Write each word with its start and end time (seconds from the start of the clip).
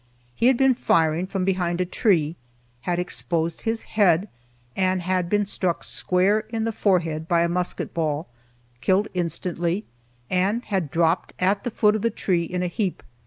He 0.33 0.47
had 0.47 0.57
been 0.57 0.73
firing 0.73 1.27
from 1.27 1.45
behind 1.45 1.79
a 1.79 1.85
tree, 1.85 2.35
had 2.89 2.97
exposed 2.97 3.61
his 3.61 3.83
head, 3.83 4.27
and 4.75 5.03
had 5.03 5.29
been 5.29 5.45
struck 5.45 5.83
square 5.83 6.39
in 6.49 6.63
the 6.63 6.71
forehead 6.71 7.27
by 7.27 7.41
a 7.43 7.47
musket 7.47 7.93
ball, 7.93 8.27
killed 8.79 9.09
instantly, 9.13 9.85
and 10.27 10.63
had 10.65 10.89
dropped 10.89 11.33
at 11.37 11.63
the 11.63 11.69
foot 11.69 11.95
of 11.95 12.01
the 12.01 12.09
tree 12.09 12.41
in 12.45 12.63
a 12.63 12.67
heap. 12.67 13.03